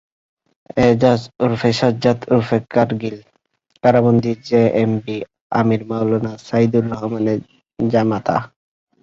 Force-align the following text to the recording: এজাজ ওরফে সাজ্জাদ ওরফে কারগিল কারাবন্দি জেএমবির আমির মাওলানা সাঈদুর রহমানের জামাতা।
এজাজ 0.85 1.21
ওরফে 1.43 1.71
সাজ্জাদ 1.79 2.19
ওরফে 2.31 2.57
কারগিল 2.73 3.17
কারাবন্দি 3.83 4.31
জেএমবির 4.47 5.23
আমির 5.59 5.81
মাওলানা 5.89 6.31
সাঈদুর 6.47 6.85
রহমানের 6.91 7.39
জামাতা। 7.79 8.35